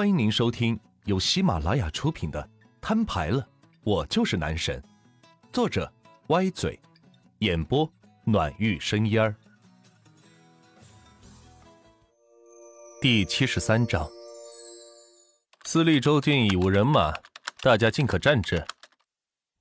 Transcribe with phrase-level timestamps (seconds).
[0.00, 2.42] 欢迎您收听由喜马拉雅出品的
[2.80, 3.46] 《摊牌了，
[3.82, 4.82] 我就是男神》，
[5.52, 5.92] 作者
[6.28, 6.80] 歪嘴，
[7.40, 7.86] 演播
[8.24, 9.36] 暖玉生烟儿。
[13.02, 14.08] 第七十三章，
[15.66, 17.12] 私立州郡已无人马，
[17.60, 18.66] 大家尽可站直。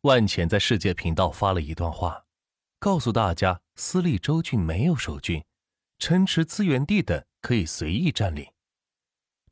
[0.04, 2.24] 万潜在世界频道发了一段话，
[2.80, 5.44] 告诉大家私立州郡没有守军，
[5.98, 8.50] 城池、资源地等可以随意占领。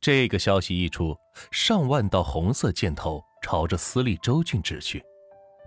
[0.00, 1.16] 这个消息一出，
[1.50, 5.04] 上万道红色箭头朝着私立州郡指去，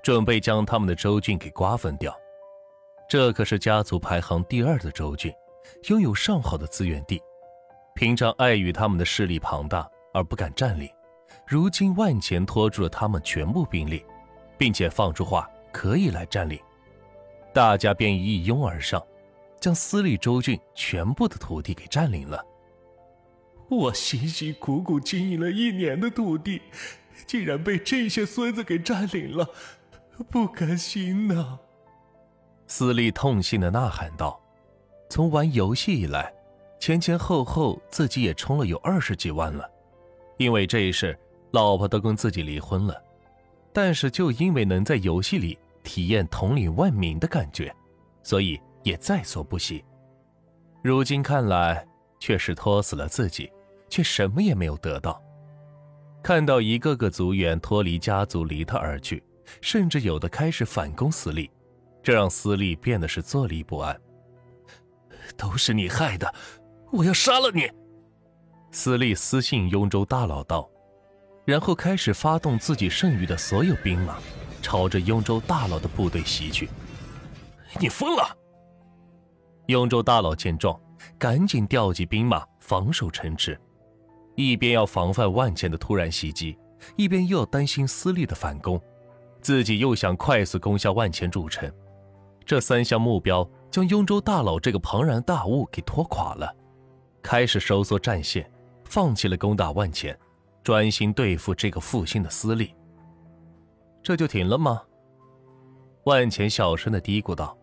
[0.01, 2.15] 准备将他们的州郡给瓜分掉。
[3.09, 5.33] 这可是家族排行第二的州郡，
[5.89, 7.21] 拥有上好的资源地，
[7.93, 10.89] 平常碍于他们的势力庞大而不敢占领，
[11.45, 14.05] 如今万钱拖住了他们全部兵力，
[14.57, 16.57] 并且放出话可以来占领，
[17.53, 19.05] 大家便一拥而上，
[19.59, 22.41] 将私立州郡全部的土地给占领了。
[23.71, 26.61] 我辛辛苦苦经营了一年的土地，
[27.25, 29.49] 竟然被这些孙子给占领了，
[30.29, 31.57] 不甘心呐！
[32.67, 34.37] 斯利痛心的呐喊道
[35.09, 36.33] ：“从玩游戏以来，
[36.81, 39.65] 前前后后自己也充了有二十几万了。
[40.35, 41.17] 因为这一事，
[41.51, 43.01] 老婆都跟自己离婚了。
[43.71, 47.73] 但是就因为能在游戏里体验统领万民的感觉，
[48.21, 49.81] 所以也在所不惜。
[50.83, 51.87] 如今看来，
[52.19, 53.49] 却是拖死了自己。”
[53.91, 55.21] 却什么也没有得到。
[56.23, 59.21] 看到一个个族员脱离家族离他而去，
[59.61, 61.51] 甚至有的开始反攻司隶，
[62.01, 63.99] 这让司隶变得是坐立不安。
[65.35, 66.33] 都是你害的，
[66.91, 67.69] 我要杀了你！
[68.71, 70.69] 司隶私信雍州大佬道，
[71.45, 74.17] 然后开始发动自己剩余的所有兵马，
[74.61, 76.69] 朝着雍州大佬的部队袭去。
[77.79, 78.37] 你疯了！
[79.67, 80.79] 雍州大佬见状，
[81.17, 83.59] 赶紧调集兵马防守城池。
[84.41, 86.57] 一边要防范万钱的突然袭击，
[86.95, 88.81] 一边又要担心私立的反攻，
[89.41, 91.71] 自己又想快速攻下万钱主城，
[92.45, 96.55] 这三项目标将雍州大佬这个庞然大物给拖垮了，
[97.21, 98.49] 开始收缩战线，
[98.85, 100.17] 放弃了攻打万钱，
[100.63, 102.73] 专心对付这个复兴的私立。
[104.03, 104.81] 这就停了吗？
[106.05, 107.55] 万钱小声的嘀咕道，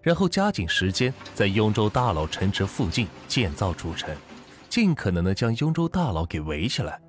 [0.00, 4.14] 然后加紧时间在雍州大佬城池附近建造主城。
[4.74, 7.00] 尽可能的将雍州大佬给围起来。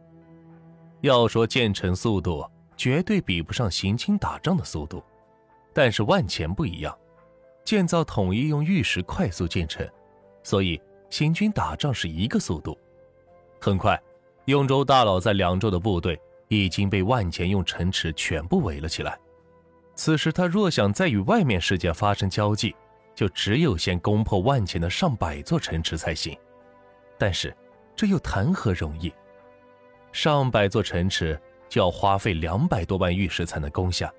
[1.02, 5.04] 要说建成速度，绝对比不上行军打仗的速度，
[5.74, 6.96] 但是万钱不一样，
[7.64, 9.84] 建造统一用玉石快速建成，
[10.44, 12.78] 所以行军打仗是一个速度。
[13.60, 14.00] 很快，
[14.46, 19.18] 雍州大佬在凉州的部队已经被万钱用城池全部围了起来。
[19.96, 22.76] 此时他若想再与外面世界发生交际，
[23.16, 26.38] 就只有先攻破万钱的上百座城池才行。
[27.18, 27.56] 但是，
[27.96, 29.14] 这又谈何容易？
[30.12, 31.40] 上百座城池
[31.70, 34.14] 就要花费两百多万玉石才能攻下，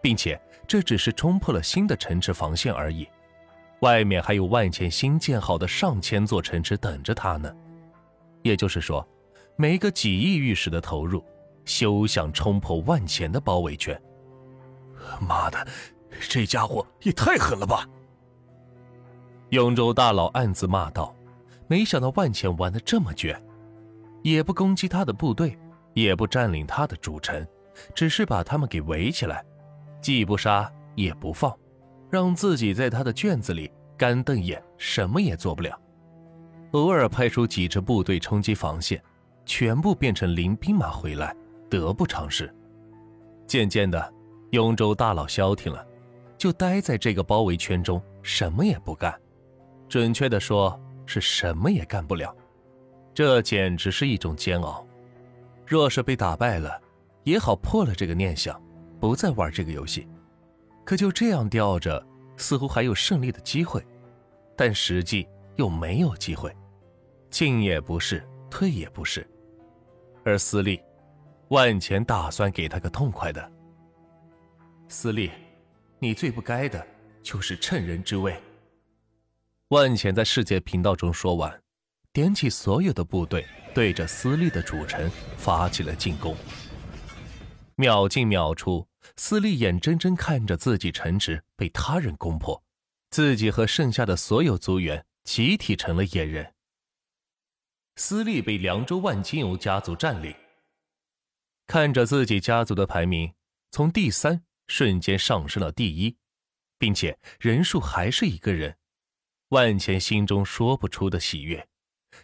[0.00, 3.08] 并且这只是冲破了新的城池防线而已，
[3.80, 7.54] 外面还有万钱新建好的上千座城池等着他呢。
[8.42, 9.06] 也就是说，
[9.56, 11.24] 没个几亿玉石的投入，
[11.64, 14.00] 休想冲破万钱的包围圈。
[15.20, 15.66] 妈的，
[16.28, 17.88] 这家伙也太狠了吧！
[19.48, 21.15] 永州大佬暗自骂道。
[21.68, 23.40] 没想到万钱玩的这么绝，
[24.22, 25.58] 也不攻击他的部队，
[25.94, 27.44] 也不占领他的主城，
[27.94, 29.44] 只是把他们给围起来，
[30.00, 31.52] 既不杀也不放，
[32.08, 35.76] 让自己在他的圈子里干瞪眼，什么也做不了。
[36.72, 39.02] 偶尔派出几支部队冲击防线，
[39.44, 41.34] 全部变成零兵马回来，
[41.68, 42.52] 得不偿失。
[43.46, 44.12] 渐渐的，
[44.50, 45.84] 雍州大佬消停了，
[46.38, 49.12] 就待在这个包围圈中，什么也不干。
[49.88, 50.80] 准确的说。
[51.06, 52.36] 是什么也干不了，
[53.14, 54.86] 这简直是一种煎熬。
[55.64, 56.80] 若是被打败了，
[57.24, 58.60] 也好破了这个念想，
[59.00, 60.06] 不再玩这个游戏。
[60.84, 62.04] 可就这样吊着，
[62.36, 63.84] 似乎还有胜利的机会，
[64.56, 66.54] 但实际又没有机会，
[67.30, 69.26] 进也不是，退也不是。
[70.24, 70.80] 而私利，
[71.48, 73.52] 万钱打算给他个痛快的。
[74.88, 75.30] 私利，
[75.98, 76.86] 你最不该的
[77.22, 78.36] 就是趁人之危。
[79.70, 81.60] 万潜在世界频道中说完，
[82.12, 86.36] 点起所有的部队，对着私立的主城发起了进攻。
[87.74, 88.86] 秒进秒出，
[89.16, 92.62] 私立眼睁睁看着自己城池被他人攻破，
[93.10, 96.54] 自己和剩下的所有族员集体成了野人。
[97.96, 100.32] 私立被凉州万金油家族占领，
[101.66, 103.34] 看着自己家族的排名
[103.72, 106.16] 从第三瞬间上升了第一，
[106.78, 108.76] 并且人数还是一个人。
[109.50, 111.68] 万钱心中说不出的喜悦。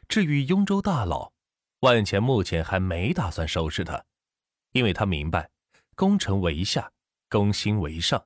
[0.08, 1.32] 至于雍州大佬，
[1.80, 4.04] 万钱目前还没打算收拾他，
[4.72, 5.50] 因为他明白，
[5.94, 6.90] 攻城为下，
[7.28, 8.24] 攻心为上。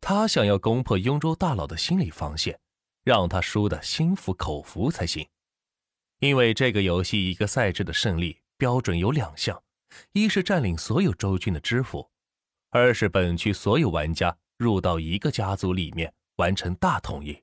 [0.00, 2.58] 他想要攻破雍州大佬的心理防线，
[3.04, 5.28] 让他输得心服口服才行。
[6.18, 9.62] 因为这个游戏一个赛制的胜利标准有两项：
[10.12, 12.10] 一是占领所有州郡的知府，
[12.70, 17.40] 二是本区所有玩家入到一个家族里面完成大统一。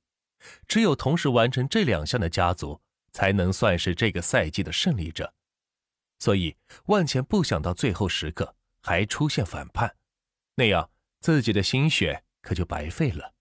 [0.67, 2.81] 只有同时完成这两项的家族。
[3.15, 5.33] 才能算是这个赛季的胜利者，
[6.19, 6.57] 所以
[6.87, 9.95] 万钱不想到最后时刻还出现反叛，
[10.55, 10.89] 那样
[11.21, 13.33] 自己的心血可就白费了。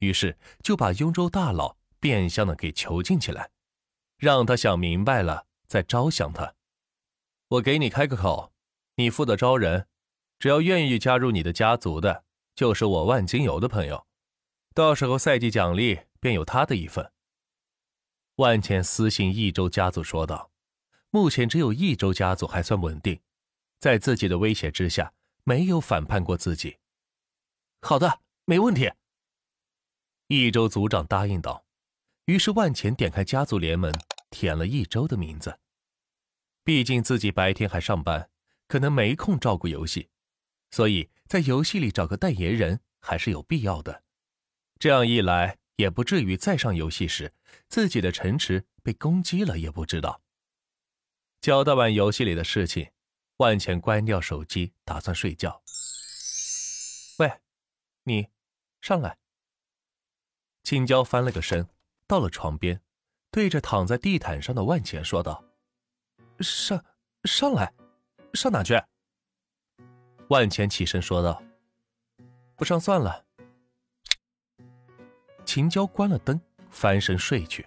[0.00, 3.48] 于是就把雍州大佬变相的给囚禁起来，
[4.18, 6.54] 让他想明白了再招降他。
[7.48, 8.52] 我给你开个口，
[8.96, 9.86] 你负责招人，
[10.38, 12.24] 只要愿意加入你的家族的，
[12.54, 14.06] 就是我万金油的朋友，
[14.74, 17.12] 到时候赛季奖励便有他的一份。
[18.36, 20.52] 万茜私信益州家族说道
[21.10, 23.20] ：“目前只有益州家族还算稳定，
[23.80, 25.12] 在自己的威胁之下，
[25.44, 26.78] 没有反叛过自己。”
[27.82, 28.90] 好的，没问题。
[30.28, 31.64] 益州族长答应道。
[32.26, 33.92] 于是万茜点开家族联盟，
[34.30, 35.58] 填了益州的名字。
[36.62, 38.30] 毕竟自己白天还上班，
[38.66, 40.10] 可能没空照顾游戏，
[40.70, 44.04] 所以在游戏里找个代言人还是有必要的。
[44.78, 45.57] 这样一来。
[45.78, 47.32] 也不至于再上游戏时，
[47.68, 50.20] 自己的城池被攻击了也不知道。
[51.40, 52.90] 交代完游戏里的事情，
[53.36, 55.62] 万钱关掉手机，打算睡觉。
[57.18, 57.32] 喂，
[58.02, 58.26] 你，
[58.80, 59.18] 上来。
[60.64, 61.68] 青椒翻了个身，
[62.08, 62.82] 到了床边，
[63.30, 65.44] 对着躺在地毯上的万钱说道
[66.42, 66.84] ：“上，
[67.22, 67.72] 上来，
[68.34, 68.82] 上哪去？”
[70.28, 71.40] 万钱起身说道
[72.58, 73.26] ：“不上算了。”
[75.48, 77.66] 秦娇关了灯，翻身睡去。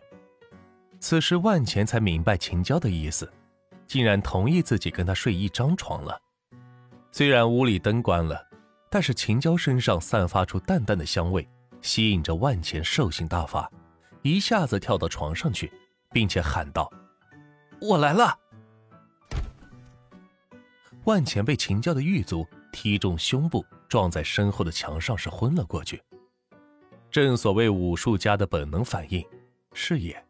[0.99, 3.27] 此时万钱才明白秦娇的意思，
[3.87, 6.21] 竟然同意自己跟他睡一张床了。
[7.11, 8.47] 虽然屋里灯关了，
[8.87, 11.49] 但是秦娇身上散发出淡淡的香味，
[11.81, 13.67] 吸引着万钱兽性大发，
[14.21, 15.73] 一下子跳到床上去，
[16.11, 16.87] 并且喊道
[17.81, 18.37] ：“我来了！”
[21.05, 25.99] 万钱被秦娇的玉足踢中胸部，撞在身后的墙上，是昏了过去。
[27.11, 29.21] 正所谓武术家的本能反应，
[29.73, 30.25] 是也。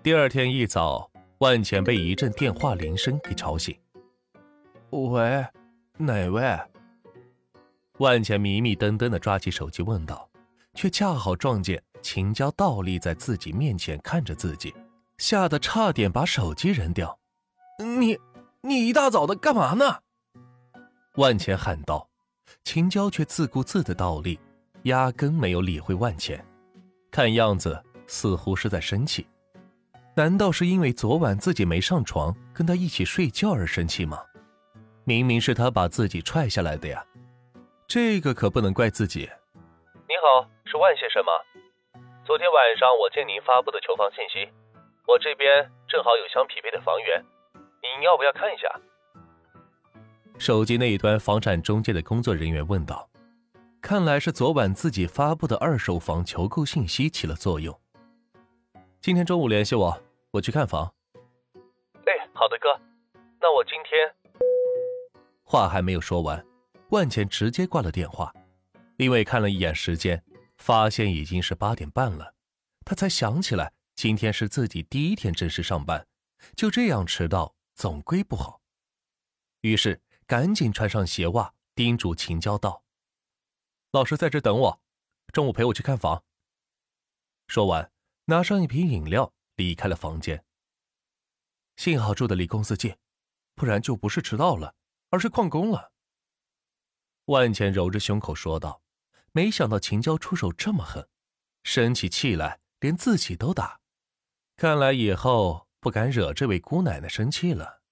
[0.00, 3.76] 第二天一早，万钱被一阵电话铃声给吵醒。
[4.90, 5.44] 喂，
[5.98, 6.56] 哪位？
[7.98, 10.28] 万钱迷迷瞪瞪的抓起手机问道，
[10.74, 14.72] 却恰好撞见秦娇倒立在自己面前看着自己，
[15.18, 17.18] 吓得差点把手机扔掉。
[17.98, 18.16] 你，
[18.60, 19.98] 你一大早的干嘛呢？
[21.16, 22.08] 万钱喊道。
[22.62, 24.38] 秦娇却自顾自的倒立。
[24.84, 26.44] 压根没有理会万茜，
[27.10, 29.26] 看样子似乎是在生气。
[30.14, 34.22] 难道是因为昨晚自己没上床跟他一起睡觉而生气吗？
[35.04, 37.04] 明明是他把自己踹下来的呀，
[37.88, 39.28] 这个可不能怪自己。
[40.06, 41.32] 你好，是万先生吗？
[42.26, 44.52] 昨天晚上我见您发布的求房信息，
[45.06, 47.24] 我这边正好有相匹配的房源，
[47.80, 48.68] 您要不要看一下？
[50.38, 53.08] 手机那一端房产中介的工作人员问道。
[53.86, 57.78] 看来是昨晚自己发布的二手房求购信息起了作用。
[59.02, 60.90] 今天中午联系我，我去看房。
[62.06, 62.80] 哎，好的哥，
[63.38, 64.10] 那我今天……
[65.42, 66.42] 话还没有说完，
[66.92, 68.32] 万钱直接挂了电话，
[68.96, 70.24] 因为看了一眼时间，
[70.56, 72.32] 发现已经是八点半了，
[72.86, 76.06] 他才想起来今天是自己第一天正式上班，
[76.56, 78.62] 就这样迟到总归不好，
[79.60, 82.83] 于是赶紧穿上鞋袜，叮嘱秦娇道。
[83.94, 84.80] 老师在这等我，
[85.32, 86.24] 中午陪我去看房。
[87.46, 87.92] 说完，
[88.24, 90.44] 拿上一瓶饮料，离开了房间。
[91.76, 92.96] 幸好住的离公司近，
[93.54, 94.74] 不然就不是迟到了，
[95.10, 95.92] 而是旷工了。
[97.26, 98.82] 万钱揉着胸口说道
[99.30, 101.08] ：“没想到秦娇出手这么狠，
[101.62, 103.80] 生起气来连自己都打，
[104.56, 107.82] 看来以后不敢惹这位姑奶奶生气了。”